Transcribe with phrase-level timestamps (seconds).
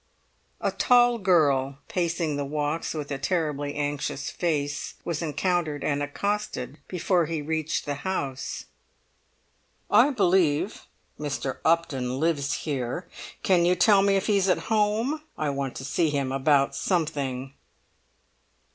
[0.61, 6.79] A tall girl, pacing the walks with a terribly anxious face, was encountered and accosted
[6.87, 8.65] before he reached the house.
[9.91, 10.87] "I believe
[11.19, 11.59] Mr.
[11.63, 13.07] Upton lives here.
[13.43, 15.21] Can you tell me if he's at home?
[15.37, 17.53] I want to see him about something."